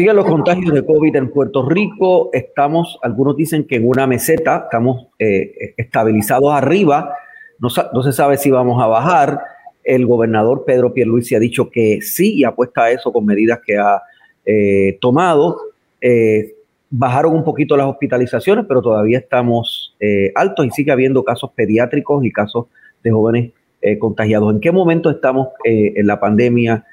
Siguen 0.00 0.16
los 0.16 0.24
contagios 0.24 0.72
de 0.72 0.82
COVID 0.82 1.14
en 1.14 1.30
Puerto 1.30 1.68
Rico. 1.68 2.30
Estamos, 2.32 2.98
algunos 3.02 3.36
dicen 3.36 3.66
que 3.66 3.76
en 3.76 3.86
una 3.86 4.06
meseta, 4.06 4.62
estamos 4.64 5.08
eh, 5.18 5.74
estabilizados 5.76 6.54
arriba. 6.54 7.14
No, 7.58 7.68
se 7.68 8.12
sabe 8.12 8.38
si 8.38 8.50
vamos 8.50 8.82
a 8.82 8.86
bajar. 8.86 9.42
El 9.84 10.06
gobernador 10.06 10.64
Pedro 10.64 10.94
Pierluisi 10.94 11.34
ha 11.34 11.38
dicho 11.38 11.68
que 11.68 12.00
sí 12.00 12.32
y 12.36 12.44
apuesta 12.44 12.84
a 12.84 12.90
eso 12.92 13.12
con 13.12 13.26
medidas 13.26 13.60
que 13.62 13.76
ha 13.76 14.00
eh, 14.46 14.96
tomado. 15.02 15.60
Eh, 16.00 16.54
bajaron 16.88 17.34
un 17.34 17.44
poquito 17.44 17.76
las 17.76 17.86
hospitalizaciones, 17.86 18.64
pero 18.66 18.80
todavía 18.80 19.18
estamos 19.18 19.94
altos 20.34 20.64
y 20.64 20.70
sigue 20.70 20.92
habiendo 20.92 21.24
casos 21.24 21.50
pediátricos 21.54 22.24
y 22.24 22.32
casos 22.32 22.68
de 23.04 23.10
jóvenes 23.10 23.50
contagiados. 23.98 24.54
¿En 24.54 24.60
qué 24.60 24.72
momento 24.72 25.10
estamos 25.10 25.48
en 25.62 26.06
la 26.06 26.18
pandemia? 26.18 26.86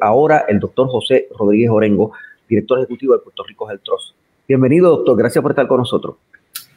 ahora 0.00 0.44
el 0.48 0.58
doctor 0.58 0.88
José 0.88 1.28
Rodríguez 1.38 1.70
Orengo 1.70 2.10
director 2.48 2.78
ejecutivo 2.78 3.14
de 3.14 3.20
Puerto 3.20 3.44
Rico 3.44 3.70
Health 3.70 3.82
Trust. 3.82 4.14
Bienvenido, 4.46 4.90
doctor. 4.90 5.16
Gracias 5.16 5.42
por 5.42 5.52
estar 5.52 5.66
con 5.66 5.78
nosotros. 5.78 6.16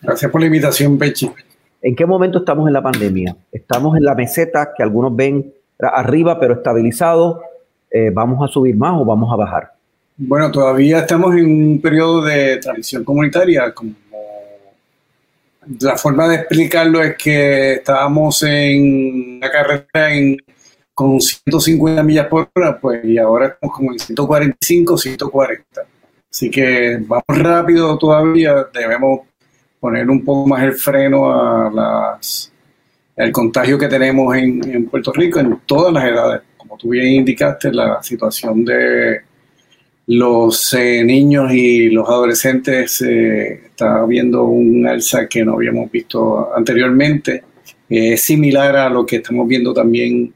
Gracias 0.02 0.32
por 0.32 0.42
la 0.42 0.48
invitación, 0.48 0.98
Pechi. 0.98 1.30
¿En 1.82 1.96
qué 1.96 2.06
momento 2.06 2.40
estamos 2.40 2.68
en 2.68 2.74
la 2.74 2.82
pandemia? 2.82 3.36
Estamos 3.52 3.98
en 3.98 4.04
la 4.04 4.16
meseta 4.16 4.72
que 4.76 4.84
algunos 4.84 5.16
ven 5.16 5.54
arriba, 5.80 6.40
pero 6.40 6.56
estabilizado. 6.56 7.42
Eh, 7.92 8.12
¿Vamos 8.14 8.48
a 8.48 8.52
subir 8.52 8.76
más 8.76 9.00
o 9.00 9.06
vamos 9.06 9.32
a 9.32 9.36
bajar? 9.36 9.74
Bueno, 10.18 10.52
todavía 10.52 11.00
estamos 11.00 11.36
en 11.36 11.46
un 11.46 11.82
periodo 11.82 12.24
de 12.24 12.58
transición 12.58 13.04
comunitaria. 13.04 13.74
Como 13.74 13.94
la 15.82 15.98
forma 15.98 16.28
de 16.28 16.36
explicarlo 16.36 17.02
es 17.04 17.16
que 17.18 17.74
estábamos 17.74 18.44
en 18.44 19.40
la 19.40 19.52
carrera 19.52 20.14
en 20.14 20.38
con 20.96 21.20
150 21.20 22.02
millas 22.04 22.28
por 22.28 22.50
hora, 22.56 22.80
pues 22.80 23.04
y 23.04 23.18
ahora 23.18 23.48
estamos 23.48 23.76
como 23.76 23.92
en 23.92 24.00
145, 24.00 24.98
140. 24.98 25.82
Así 26.32 26.50
que 26.50 26.98
vamos 27.02 27.24
rápido 27.28 27.98
todavía, 27.98 28.66
debemos 28.74 29.22
poner 29.80 30.10
un 30.10 30.24
poco 30.24 30.48
más 30.48 30.64
el 30.64 30.74
freno 30.74 31.32
a 31.32 31.70
las, 31.70 32.52
el 33.18 33.32
contagio 33.32 33.78
que 33.78 33.88
tenemos 33.88 34.36
en, 34.36 34.86
Puerto 34.86 35.12
Rico 35.12 35.40
en 35.40 35.60
todas 35.66 35.94
las 35.94 36.06
edades. 36.06 36.42
Como 36.58 36.78
tú 36.78 36.90
bien 36.90 37.08
indicaste, 37.08 37.72
la 37.74 38.02
situación 38.02 38.64
de 38.64 39.22
los 40.08 40.74
eh, 40.74 41.04
niños 41.04 41.52
y 41.52 41.90
los 41.90 42.08
adolescentes 42.08 43.02
eh, 43.02 43.66
está 43.66 44.06
viendo 44.06 44.46
un 44.46 44.88
alza 44.88 45.28
que 45.28 45.44
no 45.44 45.54
habíamos 45.56 45.92
visto 45.92 46.56
anteriormente. 46.56 47.44
Es 47.90 48.22
similar 48.22 48.76
a 48.78 48.90
lo 48.90 49.06
que 49.06 49.18
estamos 49.18 49.48
viendo 49.48 49.74
también 49.74 50.34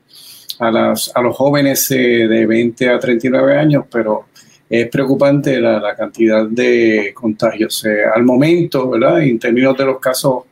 a, 0.59 0.71
las, 0.71 1.11
a 1.15 1.21
los 1.21 1.35
jóvenes 1.35 1.89
eh, 1.91 2.27
de 2.27 2.45
20 2.45 2.89
a 2.89 2.99
39 2.99 3.57
años, 3.57 3.85
pero 3.91 4.25
es 4.69 4.88
preocupante 4.88 5.59
la, 5.59 5.95
cantidad 5.95 6.45
de 6.45 7.11
contagios. 7.13 7.85
Eh, 7.85 8.03
al 8.13 8.23
momento, 8.23 8.89
¿verdad? 8.89 9.21
En 9.21 9.39
términos 9.39 9.75
de 9.77 9.85
los 9.85 9.99
casos 9.99 10.43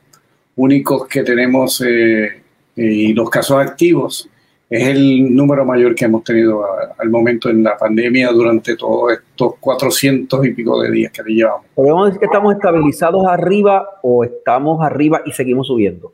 únicos 0.56 1.08
que 1.08 1.24
tenemos 1.24 1.84
eh, 1.86 2.42
y 2.76 3.14
los 3.14 3.30
casos 3.30 3.60
activos, 3.60 4.30
es 4.70 4.88
el 4.88 5.34
número 5.34 5.64
mayor 5.64 5.96
que 5.96 6.06
hemos 6.06 6.24
tenido 6.24 6.66
al 6.98 7.10
momento 7.10 7.50
en 7.50 7.64
la 7.64 7.78
pandemia 7.78 8.30
durante 8.32 8.76
todos 8.76 9.14
estos 9.14 9.54
400 9.60 10.46
y 10.46 10.54
pico 10.54 10.82
de 10.82 10.92
días 10.92 11.12
que 11.12 11.24
llevamos. 11.24 11.68
¿Podemos 11.74 12.08
decir 12.08 12.20
que 12.20 12.26
estamos 12.26 12.54
estabilizados 12.54 13.26
arriba 13.28 14.00
o 14.02 14.26
estamos 14.26 14.84
arriba 14.84 15.22
y 15.26 15.32
seguimos 15.32 15.68
subiendo? 15.68 16.12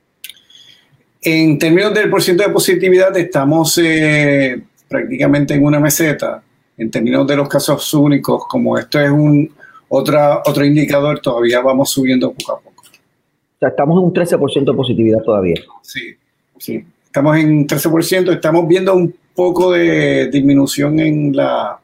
En 1.25 1.57
términos 1.57 1.93
del 1.93 2.09
porcentaje 2.09 2.49
de 2.49 2.53
positividad, 2.53 3.15
estamos 3.15 3.77
eh, 3.77 4.61
prácticamente 4.89 5.53
en 5.53 5.63
una 5.63 5.79
meseta. 5.79 6.43
En 6.77 6.91
términos 6.91 7.25
de 7.25 7.37
los 7.37 7.47
casos 7.47 7.93
únicos, 7.93 8.45
como 8.47 8.77
esto 8.77 8.99
es 8.99 9.09
un 9.09 9.49
otra, 9.87 10.41
otro 10.45 10.65
indicador, 10.65 11.19
todavía 11.19 11.61
vamos 11.61 11.91
subiendo 11.91 12.33
poco 12.33 12.51
a 12.53 12.59
poco. 12.59 12.81
O 12.81 13.59
sea, 13.59 13.69
estamos 13.69 13.97
en 13.97 14.05
un 14.05 14.13
13% 14.13 14.65
de 14.65 14.73
positividad 14.73 15.21
todavía. 15.21 15.55
Sí, 15.81 16.13
sí. 16.57 16.83
Estamos 17.05 17.37
en 17.37 17.67
13%. 17.67 18.33
Estamos 18.33 18.67
viendo 18.67 18.93
un 18.93 19.15
poco 19.33 19.71
de 19.71 20.27
disminución 20.29 20.99
en 20.99 21.33
la, 21.33 21.79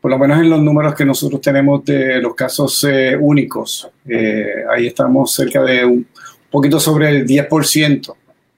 por 0.00 0.10
lo 0.10 0.18
menos 0.18 0.40
en 0.40 0.50
los 0.50 0.60
números 0.60 0.94
que 0.94 1.04
nosotros 1.06 1.40
tenemos 1.40 1.84
de 1.84 2.20
los 2.20 2.34
casos 2.34 2.84
eh, 2.84 3.16
únicos. 3.18 3.88
Eh, 4.06 4.64
ahí 4.70 4.88
estamos 4.88 5.32
cerca 5.32 5.62
de 5.62 5.84
un 5.86 6.06
poquito 6.50 6.78
sobre 6.78 7.08
el 7.08 7.26
10%. 7.26 8.14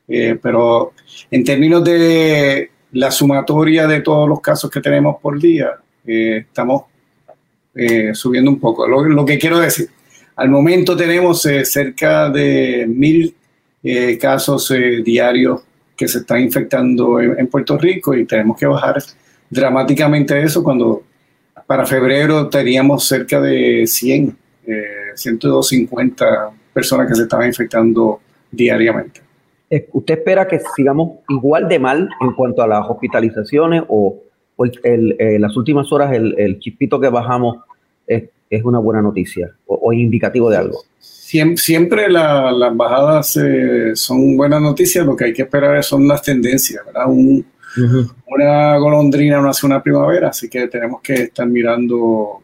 Eh, 0.08 0.38
pero 0.40 0.94
en 1.30 1.44
términos 1.44 1.84
de 1.84 2.70
la 2.92 3.10
sumatoria 3.10 3.86
de 3.86 4.00
todos 4.00 4.26
los 4.26 4.40
casos 4.40 4.70
que 4.70 4.80
tenemos 4.80 5.16
por 5.20 5.38
día, 5.38 5.72
eh, 6.06 6.44
estamos 6.48 6.84
eh, 7.74 8.14
subiendo 8.14 8.50
un 8.50 8.58
poco. 8.58 8.88
Lo, 8.88 9.24
que 9.26 9.38
quiero 9.38 9.58
decir, 9.58 9.88
al 10.36 10.48
momento 10.48 10.96
tenemos 10.96 11.42
cerca 11.42 12.30
de 12.30 12.86
mil 12.88 13.34
casos 14.20 14.72
diarios 15.04 15.62
que 15.96 16.08
se 16.08 16.18
están 16.18 16.40
infectando 16.40 17.20
en, 17.20 17.46
Puerto 17.46 17.78
Rico 17.78 18.14
y 18.14 18.24
tenemos 18.26 18.58
que 18.58 18.66
bajar 18.66 19.02
dramáticamente 19.48 20.42
eso 20.42 20.62
cuando 20.62 21.04
para 21.66 21.86
febrero 21.86 22.48
teníamos 22.48 23.06
cerca 23.06 23.40
de 23.40 23.86
100, 23.86 24.36
150 25.14 26.50
personas 26.72 27.08
que 27.08 27.14
se 27.14 27.22
estaban 27.22 27.46
infectando 27.46 28.20
diariamente. 28.50 29.27
¿Usted 29.70 30.18
espera 30.18 30.48
que 30.48 30.60
sigamos 30.74 31.18
igual 31.28 31.68
de 31.68 31.78
mal 31.78 32.08
en 32.20 32.32
cuanto 32.32 32.62
a 32.62 32.66
las 32.66 32.88
hospitalizaciones 32.88 33.82
o, 33.88 34.18
eh, 34.82 35.38
las 35.38 35.56
últimas 35.56 35.92
horas 35.92 36.12
el, 36.12 36.58
chispito 36.58 36.98
que 36.98 37.08
bajamos 37.08 37.58
es, 38.06 38.24
una 38.64 38.78
buena 38.78 39.02
noticia 39.02 39.50
o, 39.66 39.92
indicativo 39.92 40.48
de 40.48 40.56
algo? 40.56 40.82
Siempre, 40.98 42.08
las 42.10 42.74
bajadas 42.74 43.36
eh, 43.36 43.90
son 43.94 44.36
buenas 44.38 44.62
noticias, 44.62 45.04
lo 45.04 45.14
que 45.14 45.26
hay 45.26 45.32
que 45.34 45.42
esperar 45.42 45.84
son 45.84 46.08
las 46.08 46.22
tendencias, 46.22 46.84
¿verdad? 46.86 47.04
Una 48.26 48.78
golondrina 48.78 49.40
no 49.40 49.50
hace 49.50 49.66
una 49.66 49.82
primavera, 49.82 50.28
así 50.28 50.48
que 50.48 50.66
tenemos 50.68 51.02
que 51.02 51.14
estar 51.14 51.46
mirando 51.46 52.42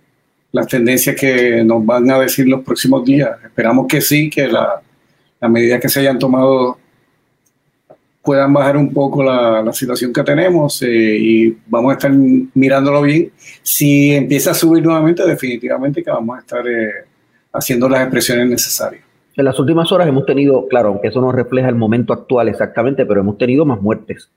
las 0.53 0.69
tendencias 0.69 1.17
que 1.17 1.65
nos 1.65 1.85
van 1.85 2.11
a 2.11 2.19
decir 2.19 2.47
los 2.47 2.63
próximos 2.63 3.05
días. 3.05 3.31
Esperamos 3.43 3.87
que 3.89 4.03
sí, 4.03 4.29
que 4.29 4.47
la, 4.47 4.81
las 5.41 5.51
medidas 5.51 5.81
que 5.81 5.89
se 5.89 6.01
hayan 6.01 6.19
tomado 6.19 6.79
puedan 8.25 8.55
bajar 8.55 8.77
un 8.79 8.93
poco 8.93 9.23
la, 9.23 9.71
situación 9.73 10.13
que 10.13 10.23
tenemos 10.23 10.81
eh, 10.83 11.17
y 11.19 11.59
vamos 11.67 11.91
a 11.91 11.95
estar 11.95 12.11
mirándolo 12.11 13.03
bien. 13.03 13.31
Si 13.63 14.15
empieza 14.15 14.53
a 14.53 14.55
subir 14.55 14.83
nuevamente, 14.83 15.27
definitivamente 15.27 16.03
que 16.03 16.11
vamos 16.11 16.39
a 16.39 16.41
estar 16.41 16.67
eh, 16.67 17.05
haciendo 17.53 17.89
las 17.89 18.01
expresiones 18.01 18.49
necesarias. 18.49 19.05
En 19.37 19.45
las 19.45 19.59
últimas 19.59 19.93
horas 19.93 20.09
hemos 20.09 20.25
tenido, 20.25 20.67
claro, 20.69 20.89
aunque 20.89 21.09
eso 21.09 21.21
no 21.21 21.33
refleja 21.33 21.69
el 21.69 21.75
momento 21.75 22.15
actual 22.15 22.49
exactamente, 22.49 23.05
pero 23.05 23.21
hemos 23.21 23.37
tenido 23.37 23.67
más 23.67 23.81
muertes 23.83 24.31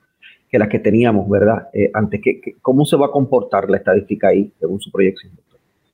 que 0.50 0.60
las 0.60 0.68
que 0.68 0.80
teníamos, 0.80 1.30
¿verdad? 1.30 1.70
Eh, 1.74 1.90
antes, 1.94 2.20
que, 2.22 2.42
¿Cómo 2.62 2.86
se 2.86 2.98
va 2.98 3.06
a 3.08 3.12
comportar 3.12 3.70
la 3.70 3.78
estadística 3.78 4.30
ahí, 4.30 4.52
según 4.60 4.82
su 4.82 4.92
proyección? 4.92 5.32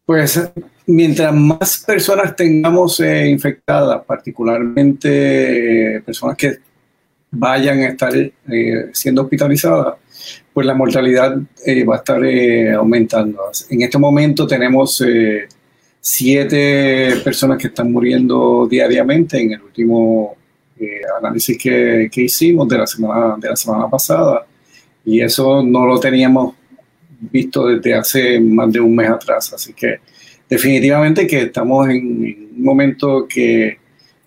Pues 0.06 0.52
mientras 0.88 1.34
más 1.34 1.84
personas 1.86 2.36
tengamos 2.36 3.00
infectadas, 3.00 4.04
particularmente 4.06 6.02
personas 6.06 6.36
que 6.38 6.58
vayan 7.34 7.80
a 7.80 7.88
estar 7.88 8.16
eh, 8.16 8.90
siendo 8.94 9.24
hospitalizadas, 9.24 9.96
pues 10.54 10.68
la 10.68 10.76
mortalidad 10.76 11.36
eh, 11.66 11.84
va 11.84 11.96
a 11.96 11.98
estar 11.98 12.24
eh, 12.24 12.72
aumentando. 12.72 13.42
En 13.70 13.82
este 13.82 13.98
momento 13.98 14.46
tenemos 14.46 15.04
siete 16.00 17.16
personas 17.24 17.58
que 17.58 17.68
están 17.68 17.92
muriendo 17.92 18.68
diariamente 18.70 19.42
en 19.42 19.54
el 19.54 19.62
último 19.62 20.36
análisis 21.18 21.58
que, 21.58 22.10
que, 22.12 22.24
hicimos 22.24 22.68
de 22.68 22.78
la, 22.78 22.86
semana, 22.86 23.36
de 23.38 23.50
la 23.50 23.56
semana 23.56 23.90
pasada 23.90 24.46
y 25.06 25.22
eso 25.22 25.64
no 25.64 25.86
lo 25.86 25.98
teníamos 25.98 26.56
visto 27.32 27.68
desde 27.68 27.94
hace 27.94 28.40
más 28.40 28.72
de 28.72 28.82
un 28.82 28.94
mes 28.96 29.10
atrás. 29.10 29.54
Así 29.54 29.74
que 29.74 30.00
definitivamente 30.50 31.26
que 31.26 31.44
estamos 31.44 31.88
en 31.88 32.06
un 32.58 32.64
momento 32.64 33.26
que 33.28 33.78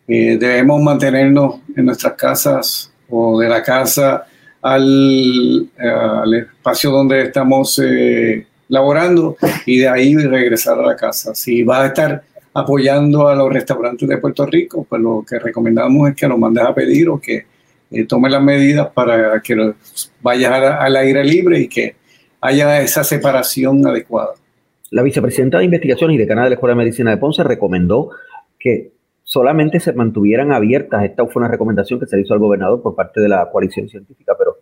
debemos 0.08 0.80
mantenernos 0.82 1.60
en 1.76 1.84
nuestras 1.84 2.14
casas 2.14 2.90
o 3.08 3.38
de 3.40 3.48
la 3.48 3.62
casa 3.62 4.26
al, 4.62 5.68
al 5.78 6.34
espacio 6.34 6.90
donde 6.90 7.22
estamos 7.22 7.78
eh, 7.84 8.46
laborando 8.68 9.36
y 9.64 9.78
de 9.78 9.88
ahí 9.88 10.16
regresar 10.16 10.78
a 10.78 10.86
la 10.86 10.96
casa. 10.96 11.34
Si 11.34 11.62
vas 11.62 11.80
a 11.80 11.86
estar 11.86 12.22
apoyando 12.52 13.28
a 13.28 13.34
los 13.34 13.52
restaurantes 13.52 14.08
de 14.08 14.18
Puerto 14.18 14.46
Rico, 14.46 14.86
pues 14.88 15.00
lo 15.00 15.24
que 15.28 15.38
recomendamos 15.38 16.08
es 16.10 16.16
que 16.16 16.26
lo 16.26 16.38
mandes 16.38 16.64
a 16.64 16.74
pedir 16.74 17.08
o 17.08 17.20
que 17.20 17.44
eh, 17.90 18.04
tome 18.06 18.30
las 18.30 18.42
medidas 18.42 18.88
para 18.88 19.40
que 19.40 19.74
vayas 20.20 20.52
al 20.52 20.96
aire 20.96 21.22
libre 21.22 21.60
y 21.60 21.68
que 21.68 21.96
haya 22.40 22.80
esa 22.80 23.04
separación 23.04 23.86
adecuada. 23.86 24.34
La 24.90 25.02
vicepresidenta 25.02 25.58
de 25.58 25.64
Investigaciones 25.64 26.14
y 26.14 26.18
decana 26.18 26.44
de 26.44 26.50
la 26.50 26.54
Escuela 26.54 26.74
de 26.74 26.78
Medicina 26.78 27.10
de 27.10 27.16
Ponce 27.16 27.42
recomendó 27.42 28.10
que 28.58 28.92
solamente 29.36 29.80
se 29.80 29.92
mantuvieran 29.92 30.50
abiertas, 30.50 31.04
esta 31.04 31.26
fue 31.26 31.40
una 31.42 31.50
recomendación 31.50 32.00
que 32.00 32.06
se 32.06 32.16
le 32.16 32.22
hizo 32.22 32.32
al 32.32 32.40
gobernador 32.40 32.80
por 32.80 32.94
parte 32.94 33.20
de 33.20 33.28
la 33.28 33.50
coalición 33.50 33.86
científica, 33.86 34.34
pero 34.38 34.56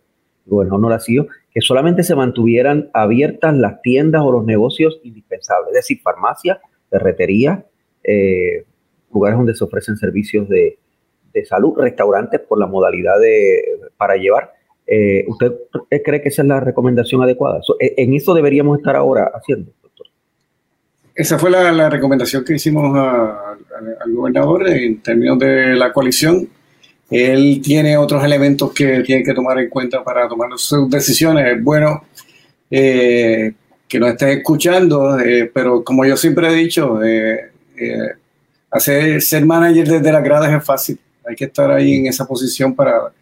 el 0.44 0.50
gobernador 0.50 0.80
no 0.80 0.88
la 0.88 0.98
siguió, 0.98 1.28
que 1.52 1.60
solamente 1.60 2.02
se 2.02 2.16
mantuvieran 2.16 2.90
abiertas 2.92 3.56
las 3.56 3.80
tiendas 3.82 4.22
o 4.22 4.32
los 4.32 4.44
negocios 4.44 4.98
indispensables, 5.04 5.68
es 5.68 5.74
decir, 5.74 6.00
farmacias, 6.02 6.58
ferretería, 6.90 7.64
eh, 8.02 8.64
lugares 9.12 9.38
donde 9.38 9.54
se 9.54 9.62
ofrecen 9.62 9.96
servicios 9.96 10.48
de, 10.48 10.76
salud, 11.44 11.74
restaurantes 11.76 12.40
por 12.40 12.58
la 12.58 12.66
modalidad 12.66 13.20
de 13.20 13.62
para 13.96 14.16
llevar. 14.16 14.54
Eh, 14.88 15.24
¿Usted 15.28 15.52
cree 16.04 16.20
que 16.20 16.30
esa 16.30 16.42
es 16.42 16.48
la 16.48 16.58
recomendación 16.58 17.22
adecuada? 17.22 17.60
¿En 17.78 18.12
eso 18.12 18.34
deberíamos 18.34 18.78
estar 18.78 18.96
ahora 18.96 19.30
haciendo? 19.34 19.70
Esa 21.14 21.38
fue 21.38 21.50
la, 21.50 21.88
recomendación 21.88 22.44
que 22.44 22.55
hicimos 22.55 22.96
al 22.96 24.12
gobernador 24.12 24.69
en 24.69 25.00
términos 25.00 25.38
de 25.38 25.75
la 25.76 25.93
coalición. 25.93 26.49
Él 27.08 27.61
tiene 27.62 27.96
otros 27.96 28.25
elementos 28.25 28.72
que 28.72 29.00
tiene 29.02 29.22
que 29.22 29.32
tomar 29.32 29.58
en 29.61 29.69
cuenta 29.69 30.02
para 30.02 30.26
tomar 30.28 30.50
sus 30.56 30.90
decisiones. 30.90 31.56
Es 31.56 31.62
bueno 31.62 32.02
eh, 32.69 33.52
que 33.87 34.00
nos 34.00 34.11
estés 34.11 34.38
escuchando, 34.38 35.20
eh, 35.20 35.49
pero 35.55 35.84
como 35.84 36.05
yo 36.05 36.16
siempre 36.16 36.49
he 36.49 36.55
dicho, 36.55 37.00
eh, 37.05 37.50
hacer 38.72 39.22
ser 39.22 39.46
manager 39.46 39.87
desde 39.87 40.12
las 40.12 40.25
gradas 40.25 40.52
es 40.52 40.64
fácil. 40.64 40.99
Hay 41.25 41.37
que 41.37 41.44
estar 41.44 41.70
ahí 41.70 41.94
en 41.94 42.06
esa 42.06 42.26
posición 42.26 42.75
para 42.75 43.12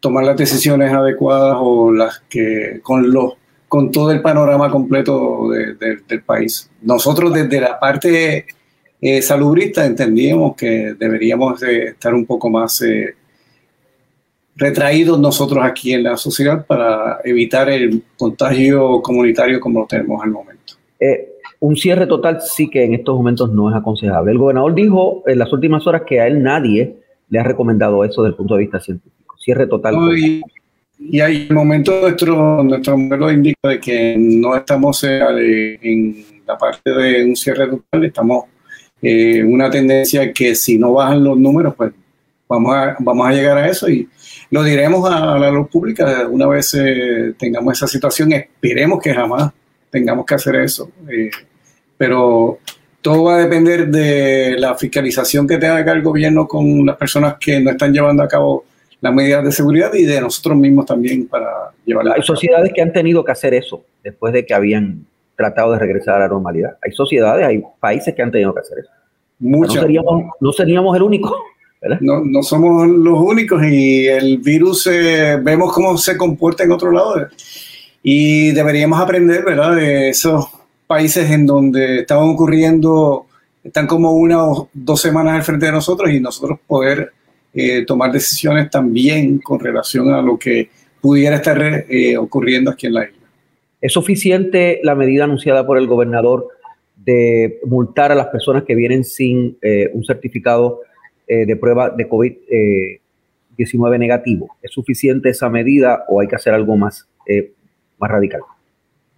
tomar 0.00 0.24
las 0.24 0.36
decisiones 0.36 0.92
adecuadas 0.92 1.56
o 1.58 1.92
las 1.92 2.20
que 2.28 2.80
con 2.82 3.10
los 3.10 3.34
con 3.68 3.92
todo 3.92 4.10
el 4.10 4.22
panorama 4.22 4.70
completo 4.70 5.50
del 5.50 6.22
país. 6.22 6.70
Nosotros 6.82 7.32
desde 7.32 7.60
la 7.60 7.78
parte 7.78 8.46
eh, 9.00 9.22
salubrista 9.22 9.84
entendíamos 9.84 10.56
que 10.56 10.94
deberíamos 10.98 11.62
estar 11.62 12.14
un 12.14 12.26
poco 12.26 12.50
más 12.50 12.82
eh, 12.82 13.14
retraídos 14.56 15.20
nosotros 15.20 15.64
aquí 15.64 15.92
en 15.92 16.02
la 16.02 16.16
sociedad 16.16 16.66
para 16.66 17.20
evitar 17.22 17.68
el 17.68 18.02
contagio 18.16 19.00
comunitario 19.02 19.60
como 19.60 19.80
lo 19.80 19.86
tenemos 19.86 20.22
al 20.22 20.30
momento. 20.30 20.74
Eh, 20.98 21.34
un 21.60 21.76
cierre 21.76 22.06
total 22.06 22.40
sí 22.40 22.68
que 22.68 22.84
en 22.84 22.94
estos 22.94 23.16
momentos 23.16 23.52
no 23.52 23.70
es 23.70 23.76
aconsejable. 23.76 24.32
El 24.32 24.38
gobernador 24.38 24.74
dijo 24.74 25.22
en 25.26 25.38
las 25.38 25.52
últimas 25.52 25.86
horas 25.86 26.02
que 26.06 26.20
a 26.20 26.26
él 26.26 26.42
nadie 26.42 26.96
le 27.28 27.38
ha 27.38 27.44
recomendado 27.44 28.04
eso 28.04 28.22
desde 28.22 28.32
el 28.32 28.36
punto 28.36 28.54
de 28.54 28.60
vista 28.60 28.80
científico. 28.80 29.36
Cierre 29.38 29.66
total. 29.66 29.94
Y 30.98 31.20
hay 31.20 31.46
un 31.48 31.56
momento 31.56 32.00
nuestro, 32.00 32.62
nuestro 32.64 32.98
modelo 32.98 33.30
indica 33.30 33.68
de 33.68 33.80
que 33.80 34.16
no 34.18 34.56
estamos 34.56 35.04
eh, 35.04 35.78
en 35.80 36.24
la 36.46 36.58
parte 36.58 36.90
de 36.90 37.24
un 37.24 37.36
cierre 37.36 37.68
total, 37.68 38.04
estamos 38.04 38.46
en 39.00 39.36
eh, 39.36 39.44
una 39.44 39.70
tendencia 39.70 40.32
que 40.32 40.54
si 40.56 40.76
no 40.76 40.94
bajan 40.94 41.22
los 41.22 41.38
números, 41.38 41.74
pues 41.76 41.92
vamos 42.48 42.74
a, 42.74 42.96
vamos 42.98 43.28
a 43.28 43.32
llegar 43.32 43.58
a 43.58 43.68
eso 43.68 43.88
y 43.88 44.08
lo 44.50 44.64
diremos 44.64 45.08
a, 45.08 45.38
la 45.38 45.50
luz 45.50 45.68
pública 45.68 46.26
una 46.28 46.48
vez 46.48 46.74
eh, 46.74 47.34
tengamos 47.38 47.74
esa 47.76 47.86
situación. 47.86 48.32
Esperemos 48.32 49.00
que 49.00 49.14
jamás 49.14 49.52
tengamos 49.90 50.26
que 50.26 50.34
hacer 50.34 50.56
eso. 50.56 50.90
pero 51.96 52.58
todo 53.00 53.24
va 53.24 53.36
a 53.36 53.38
depender 53.38 53.88
de 53.88 54.56
la 54.58 54.74
fiscalización 54.74 55.46
que 55.46 55.58
tenga 55.58 55.92
el 55.92 56.02
gobierno 56.02 56.48
con 56.48 56.84
las 56.84 56.96
personas 56.96 57.36
que 57.38 57.60
no 57.60 57.70
están 57.70 57.92
llevando 57.92 58.24
a 58.24 58.28
cabo 58.28 58.64
las 59.00 59.14
medidas 59.14 59.44
de 59.44 59.52
seguridad 59.52 59.92
y 59.94 60.04
de 60.04 60.20
nosotros 60.20 60.56
mismos 60.56 60.86
también 60.86 61.26
para 61.28 61.70
llevarla. 61.84 62.14
Hay 62.16 62.22
sociedades 62.22 62.72
que 62.74 62.82
han 62.82 62.92
tenido 62.92 63.24
que 63.24 63.32
hacer 63.32 63.54
eso 63.54 63.84
después 64.02 64.32
de 64.32 64.44
que 64.44 64.54
habían 64.54 65.06
tratado 65.36 65.72
de 65.72 65.78
regresar 65.78 66.16
a 66.16 66.20
la 66.20 66.28
normalidad. 66.28 66.76
Hay 66.82 66.92
sociedades, 66.92 67.46
hay 67.46 67.62
países 67.78 68.14
que 68.14 68.22
han 68.22 68.32
tenido 68.32 68.52
que 68.52 68.60
hacer 68.60 68.80
eso. 68.80 68.90
Muchas. 69.38 69.76
No 69.76 69.82
seríamos, 69.82 70.24
no 70.40 70.52
seríamos 70.52 70.96
el 70.96 71.02
único. 71.02 71.36
No, 72.00 72.24
no 72.24 72.42
somos 72.42 72.88
los 72.88 73.20
únicos 73.20 73.62
y 73.64 74.08
el 74.08 74.38
virus 74.38 74.88
eh, 74.88 75.38
vemos 75.40 75.72
cómo 75.72 75.96
se 75.96 76.16
comporta 76.16 76.64
en 76.64 76.72
otro 76.72 76.90
lado 76.90 77.28
y 78.02 78.50
deberíamos 78.50 79.00
aprender, 79.00 79.44
¿verdad? 79.44 79.76
De 79.76 80.08
esos 80.08 80.46
países 80.88 81.30
en 81.30 81.46
donde 81.46 82.00
estaban 82.00 82.28
ocurriendo, 82.30 83.26
están 83.62 83.86
como 83.86 84.12
una 84.12 84.44
o 84.44 84.68
dos 84.72 85.00
semanas 85.00 85.36
al 85.36 85.42
frente 85.44 85.66
de 85.66 85.72
nosotros 85.72 86.10
y 86.10 86.18
nosotros 86.18 86.58
poder 86.66 87.12
eh, 87.54 87.84
tomar 87.86 88.12
decisiones 88.12 88.70
también 88.70 89.38
con 89.38 89.58
relación 89.58 90.12
a 90.12 90.20
lo 90.20 90.38
que 90.38 90.68
pudiera 91.00 91.36
estar 91.36 91.86
eh, 91.88 92.16
ocurriendo 92.16 92.70
aquí 92.70 92.86
en 92.86 92.94
la 92.94 93.04
isla. 93.04 93.26
¿Es 93.80 93.92
suficiente 93.92 94.80
la 94.82 94.94
medida 94.94 95.24
anunciada 95.24 95.66
por 95.66 95.78
el 95.78 95.86
gobernador 95.86 96.48
de 96.96 97.60
multar 97.64 98.12
a 98.12 98.14
las 98.14 98.26
personas 98.26 98.64
que 98.64 98.74
vienen 98.74 99.04
sin 99.04 99.56
eh, 99.62 99.90
un 99.92 100.04
certificado 100.04 100.80
de 101.26 101.56
prueba 101.56 101.90
de 101.90 102.08
COVID-19 102.08 103.98
negativo? 103.98 104.56
¿Es 104.62 104.72
suficiente 104.72 105.28
esa 105.28 105.50
medida 105.50 106.06
o 106.08 106.22
hay 106.22 106.26
que 106.26 106.36
hacer 106.36 106.54
algo 106.54 106.74
más, 106.74 107.06
más 107.98 108.10
radical? 108.10 108.40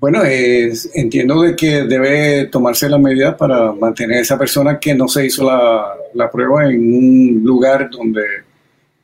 Bueno, 0.01 0.23
entiendo 0.25 1.43
de 1.43 1.55
que 1.55 1.83
debe 1.83 2.47
tomarse 2.47 2.89
la 2.89 2.97
medida 2.97 3.37
para 3.37 3.71
mantener 3.73 4.17
a 4.17 4.21
esa 4.23 4.39
persona 4.39 4.79
que 4.81 4.95
no 4.95 5.07
se 5.07 5.27
hizo 5.27 5.45
la, 5.45 6.31
prueba 6.31 6.67
en 6.71 6.95
un 6.95 7.43
lugar 7.45 7.91
donde 7.91 8.23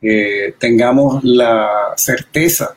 eh, 0.00 0.54
tengamos 0.58 1.22
la 1.22 1.68
certeza 1.96 2.74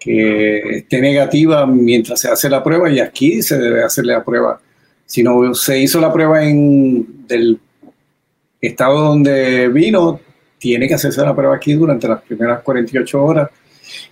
que 0.00 0.78
esté 0.78 0.98
negativa 1.02 1.66
mientras 1.66 2.20
se 2.20 2.30
hace 2.30 2.48
la 2.48 2.64
prueba 2.64 2.88
y 2.88 3.00
aquí 3.00 3.42
se 3.42 3.58
debe 3.58 3.84
hacerle 3.84 4.14
la 4.14 4.24
prueba. 4.24 4.58
Si 5.04 5.22
no 5.22 5.52
se 5.52 5.78
hizo 5.78 6.00
la 6.00 6.10
prueba 6.10 6.42
en 6.42 7.26
del 7.26 7.60
estado 8.62 8.98
donde 8.98 9.68
vino, 9.68 10.20
tiene 10.56 10.88
que 10.88 10.94
hacerse 10.94 11.20
la 11.20 11.36
prueba 11.36 11.56
aquí 11.56 11.74
durante 11.74 12.08
las 12.08 12.22
primeras 12.22 12.62
48 12.62 13.22
horas 13.22 13.50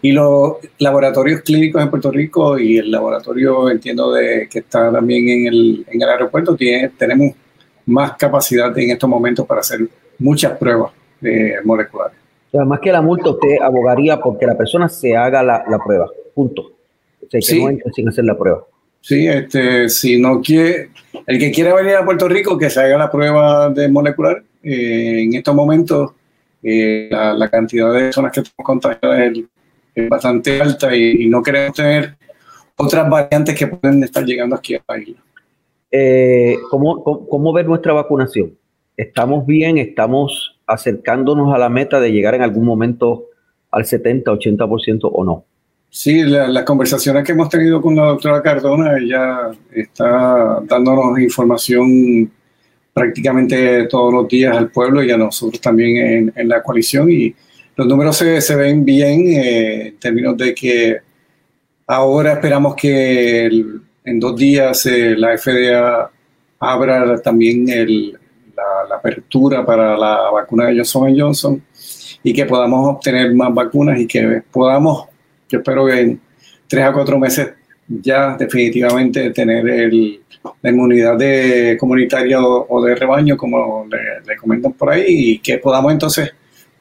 y 0.02 0.12
los 0.12 0.54
laboratorios 0.78 1.42
clínicos 1.42 1.82
en 1.82 1.90
Puerto 1.90 2.10
Rico 2.10 2.58
y 2.58 2.78
el 2.78 2.90
laboratorio, 2.90 3.70
entiendo, 3.70 4.12
de 4.12 4.48
que 4.50 4.60
está 4.60 4.90
también 4.92 5.28
en 5.28 5.46
el, 5.46 5.86
en 5.88 6.02
el 6.02 6.08
aeropuerto, 6.08 6.56
tiene, 6.56 6.90
tenemos 6.90 7.34
más 7.86 8.16
capacidad 8.16 8.76
en 8.78 8.90
estos 8.90 9.08
momentos 9.08 9.46
para 9.46 9.60
hacer 9.60 9.80
muchas 10.18 10.56
pruebas 10.58 10.92
eh, 11.22 11.54
moleculares. 11.64 12.18
Además 12.52 12.80
que 12.80 12.92
la 12.92 13.02
multa 13.02 13.30
usted 13.30 13.56
abogaría 13.62 14.18
porque 14.18 14.46
la 14.46 14.56
persona 14.56 14.88
se 14.88 15.16
haga 15.16 15.42
la, 15.42 15.64
la 15.68 15.78
prueba, 15.78 16.08
punto. 16.34 16.62
O 16.62 17.30
sea, 17.30 17.40
que 17.40 17.42
sí. 17.42 17.64
no 17.64 17.92
sin 17.94 18.08
hacer 18.08 18.24
la 18.24 18.36
prueba. 18.36 18.64
Sí, 19.00 19.26
este, 19.26 19.88
si 19.88 20.20
no 20.20 20.40
quiere, 20.40 20.90
el 21.26 21.38
que 21.38 21.52
quiera 21.52 21.74
venir 21.74 21.94
a 21.94 22.04
Puerto 22.04 22.28
Rico, 22.28 22.58
que 22.58 22.70
se 22.70 22.80
haga 22.80 22.98
la 22.98 23.10
prueba 23.10 23.68
de 23.70 23.88
molecular. 23.88 24.42
Eh, 24.62 25.22
en 25.22 25.34
estos 25.34 25.54
momentos, 25.54 26.12
eh, 26.62 27.08
la, 27.10 27.32
la, 27.34 27.48
cantidad 27.48 27.92
de 27.92 28.00
personas 28.00 28.32
que 28.32 28.40
estamos 28.40 28.66
contagiadas 28.66 29.20
es 29.20 29.44
es 29.96 30.08
bastante 30.10 30.60
alta 30.60 30.94
y, 30.94 31.26
no 31.26 31.42
queremos 31.42 31.74
tener 31.74 32.16
otras 32.76 33.08
variantes 33.08 33.58
que 33.58 33.66
pueden 33.66 34.04
estar 34.04 34.24
llegando 34.24 34.54
aquí 34.54 34.74
a 34.74 34.82
la 34.86 34.98
isla. 34.98 35.16
Eh, 35.90 36.56
¿cómo, 36.70 37.02
cómo, 37.02 37.52
ver 37.52 37.66
nuestra 37.66 37.94
vacunación? 37.94 38.52
¿Estamos 38.94 39.46
bien? 39.46 39.78
¿Estamos 39.78 40.58
acercándonos 40.66 41.54
a 41.54 41.58
la 41.58 41.70
meta 41.70 41.98
de 41.98 42.12
llegar 42.12 42.34
en 42.34 42.42
algún 42.42 42.66
momento 42.66 43.24
al 43.70 43.86
70, 43.86 44.30
80% 44.30 45.10
o 45.10 45.24
no? 45.24 45.44
Sí, 45.88 46.22
las 46.24 46.64
conversaciones 46.64 47.24
que 47.24 47.32
hemos 47.32 47.48
tenido 47.48 47.80
con 47.80 47.96
la 47.96 48.04
doctora 48.04 48.42
Cardona, 48.42 48.98
ella 48.98 49.50
está 49.72 50.60
dándonos 50.64 51.18
información 51.18 52.30
prácticamente 52.92 53.86
todos 53.86 54.12
los 54.12 54.28
días 54.28 54.54
al 54.54 54.70
pueblo 54.70 55.02
y 55.02 55.10
a 55.10 55.16
nosotros 55.16 55.58
también 55.60 55.96
en, 55.96 56.32
en 56.36 56.48
la 56.48 56.62
coalición 56.62 57.10
y 57.10 57.34
los 57.76 57.86
números 57.86 58.16
se, 58.16 58.56
ven 58.56 58.84
bien 58.84 59.26
eh, 59.28 59.88
en 59.88 59.98
términos 59.98 60.36
de 60.36 60.54
que 60.54 60.98
ahora 61.86 62.32
esperamos 62.32 62.74
que 62.74 63.46
en 63.46 64.20
dos 64.20 64.34
días 64.34 64.86
eh, 64.86 65.14
la 65.16 65.36
FDA 65.36 66.10
abra 66.58 67.20
también 67.20 67.66
la, 67.66 68.96
apertura 68.96 69.64
para 69.66 69.96
la 69.96 70.30
vacuna 70.30 70.66
de 70.66 70.76
Johnson 70.76 71.14
Johnson 71.16 71.62
y 72.22 72.32
que 72.32 72.46
podamos 72.46 72.94
obtener 72.94 73.34
más 73.34 73.52
vacunas 73.52 74.00
y 74.00 74.06
que 74.06 74.42
podamos, 74.50 75.06
yo 75.48 75.58
espero 75.58 75.86
que 75.86 76.00
en 76.00 76.20
tres 76.66 76.84
a 76.84 76.92
cuatro 76.92 77.18
meses 77.18 77.50
ya 77.86 78.36
definitivamente 78.36 79.30
tener 79.30 79.92
la 80.62 80.70
inmunidad 80.70 81.18
de 81.18 81.76
comunitaria 81.78 82.40
o, 82.42 82.82
de 82.82 82.94
rebaño, 82.94 83.36
como 83.36 83.86
le 84.26 84.36
comentan 84.36 84.72
por 84.72 84.90
ahí, 84.90 85.04
y 85.06 85.38
que 85.38 85.58
podamos 85.58 85.92
entonces 85.92 86.32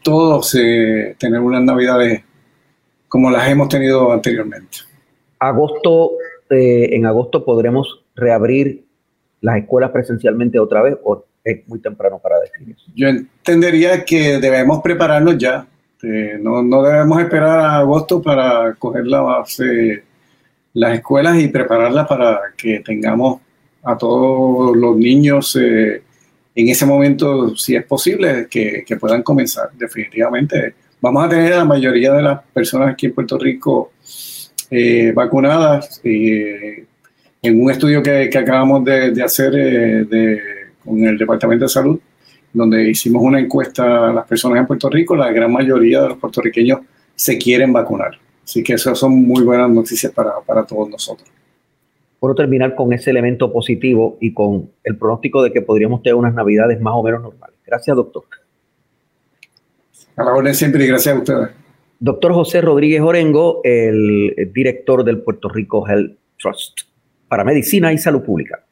todos 0.06 0.54
eh, 0.54 1.16
tener 1.18 1.40
unas 1.40 1.64
navidades 1.64 2.22
como 3.08 3.32
las 3.32 3.50
hemos 3.50 3.70
tenido 3.70 4.12
anteriormente. 4.12 4.78
Agosto 5.40 6.12
eh, 6.52 6.90
en 6.96 7.08
agosto 7.08 7.44
podremos 7.44 8.04
reabrir 8.16 8.86
las 9.42 9.58
escuelas 9.58 9.90
presencialmente 9.90 10.60
otra 10.60 10.84
vez 10.84 10.96
o 11.04 11.26
es 11.44 11.68
muy 11.68 11.80
temprano 11.80 12.20
para 12.22 12.40
decir 12.40 12.76
eso? 12.76 12.86
Yo 12.96 13.08
entendería 13.08 14.06
que 14.06 14.40
debemos 14.40 14.82
prepararnos 14.84 15.40
ya. 15.40 15.66
Eh, 16.04 16.38
no, 16.40 16.62
no, 16.62 16.84
debemos 16.84 17.20
esperar 17.22 17.60
a 17.60 17.78
agosto 17.78 18.22
para 18.22 18.76
coger 18.76 19.08
la 19.08 19.22
base, 19.22 20.04
las 20.74 20.94
escuelas 20.94 21.40
y 21.40 21.48
prepararlas 21.48 22.08
para 22.08 22.42
que 22.56 22.80
tengamos 22.82 23.42
a 23.82 23.98
todos 23.98 24.78
los 24.78 24.98
niños 24.98 25.56
eh, 25.56 26.04
en 26.56 26.70
ese 26.70 26.86
momento, 26.86 27.56
si 27.58 27.76
es 27.76 27.84
posible, 27.86 28.48
que, 28.50 28.86
puedan 29.00 29.22
comenzar. 29.22 29.72
Definitivamente, 29.78 30.74
vamos 31.02 31.26
a 31.26 31.30
tener 31.30 31.54
a 31.54 31.58
la 31.58 31.66
mayoría 31.66 32.14
de 32.14 32.22
las 32.22 32.42
personas 32.54 32.94
aquí 32.94 33.08
en 33.08 33.14
Puerto 33.14 33.38
Rico 33.38 33.92
eh, 34.72 35.12
vacunadas. 35.14 36.00
Eh, 36.04 36.86
en 37.42 37.62
un 37.62 37.70
estudio 37.70 38.02
que, 38.02 38.30
acabamos 38.38 38.86
de, 38.86 39.22
hacer 39.22 39.52
de, 39.52 40.42
con 40.84 41.04
el 41.04 41.18
Departamento 41.18 41.66
de 41.66 41.70
Salud, 41.70 42.00
donde 42.54 42.90
hicimos 42.90 43.22
una 43.22 43.40
encuesta 43.40 44.10
a 44.10 44.14
las 44.14 44.26
personas 44.26 44.60
en 44.60 44.66
Puerto 44.66 44.90
Rico, 44.90 45.16
la 45.16 45.32
gran 45.32 45.52
mayoría 45.52 46.02
de 46.02 46.10
los 46.10 46.18
puertorriqueños 46.18 46.80
se 47.14 47.38
quieren 47.38 47.74
vacunar. 47.74 48.18
Así 48.44 48.64
que 48.64 48.74
esas 48.74 48.98
son 48.98 49.12
muy 49.12 49.44
buenas 49.44 49.70
noticias 49.70 50.12
para, 50.14 50.40
para 50.46 50.64
todos 50.64 50.90
nosotros 50.90 51.35
puedo 52.26 52.34
terminar 52.34 52.74
con 52.74 52.92
ese 52.92 53.12
elemento 53.12 53.54
positivo 53.54 54.18
y 54.20 54.34
con 54.34 54.72
el 54.84 54.98
pronóstico 54.98 55.44
de 55.44 55.54
que 55.54 55.62
podríamos 55.62 56.02
tener 56.02 56.16
unas 56.16 56.34
navidades 56.34 56.82
más 56.82 56.96
o 56.96 57.04
menos 57.04 57.22
normales. 57.22 57.56
Gracias, 57.64 57.96
doctor. 57.96 58.24
A 60.16 60.24
la 60.24 60.34
orden 60.34 60.56
siempre 60.56 60.86
y 60.86 60.88
gracias 60.88 61.16
a 61.16 61.20
ustedes. 61.20 61.50
Doctor 62.00 62.34
José 62.34 62.62
Rodríguez 62.62 63.02
Orengo, 63.02 63.62
el 63.64 64.52
director 64.56 65.04
del 65.04 65.20
Puerto 65.20 65.50
Rico 65.50 65.88
Health 65.88 66.18
Trust 66.40 66.80
para 67.28 67.44
Medicina 67.44 67.94
y 67.94 68.00
Salud 68.00 68.24
Pública. 68.24 68.65